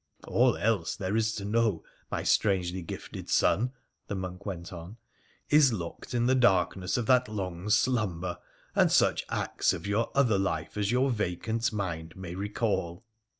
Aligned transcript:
All 0.27 0.57
else 0.57 0.95
there 0.95 1.15
is 1.15 1.31
to 1.35 1.45
know, 1.45 1.83
my 2.09 2.23
strangely 2.23 2.81
gifted 2.81 3.29
son,' 3.29 3.71
the 4.07 4.15
monk 4.15 4.47
went 4.47 4.73
on,' 4.73 4.97
is 5.51 5.71
locked 5.73 6.15
in 6.15 6.25
the 6.25 6.33
dark 6.33 6.75
ness 6.75 6.97
of 6.97 7.05
that 7.05 7.27
long 7.29 7.69
slumber, 7.69 8.39
and 8.75 8.91
such 8.91 9.23
acts 9.29 9.73
of 9.73 9.85
your 9.85 10.09
other 10.15 10.39
life 10.39 10.73
a3 10.73 10.91
your 10.91 11.11
vacant 11.11 11.71
mind 11.71 12.15
may 12.15 12.33
recall.' 12.33 13.03